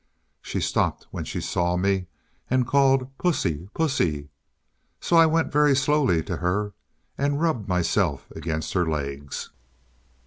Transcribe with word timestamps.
"She 0.41 0.59
stopped 0.61 1.05
when 1.11 1.25
she 1.25 1.39
saw 1.39 1.77
me, 1.77 2.07
and 2.49 2.65
called 2.65 3.15
'Pussy! 3.19 3.69
pussy!' 3.75 4.29
So 4.99 5.15
I 5.15 5.27
went 5.27 5.51
very 5.51 5.75
slowly 5.75 6.23
to 6.23 6.37
her, 6.37 6.73
and 7.19 7.39
rubbed 7.39 7.67
myself 7.67 8.25
against 8.35 8.73
her 8.73 8.89
legs. 8.89 9.51